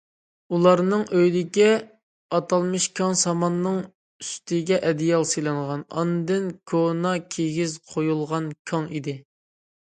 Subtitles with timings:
[0.57, 1.67] ئۇلارنىڭ ئۆيىدىكى
[2.37, 3.77] ئاتالمىش كاڭ، ساماننىڭ
[4.25, 9.19] ئۈستىگە ئەدىيال سېلىنغان، ئاندىن كونا كىگىز قويۇلغان كاڭ ئىدى.